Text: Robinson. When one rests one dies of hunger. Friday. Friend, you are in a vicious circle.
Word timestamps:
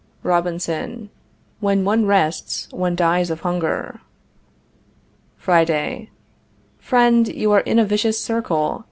Robinson. 0.23 1.11
When 1.59 1.85
one 1.85 2.07
rests 2.07 2.67
one 2.71 2.95
dies 2.95 3.29
of 3.29 3.41
hunger. 3.41 3.99
Friday. 5.37 6.09
Friend, 6.79 7.27
you 7.27 7.51
are 7.51 7.59
in 7.59 7.77
a 7.77 7.85
vicious 7.85 8.19
circle. 8.19 8.79